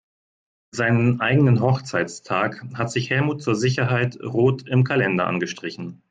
Seinen 0.73 1.19
eigenen 1.21 1.61
Hochzeitstag 1.61 2.65
hat 2.73 2.89
sich 2.91 3.11
Helmut 3.11 3.43
zur 3.43 3.53
Sicherheit 3.55 4.17
rot 4.23 4.67
im 4.67 4.83
Kalender 4.83 5.27
angestrichen. 5.27 5.99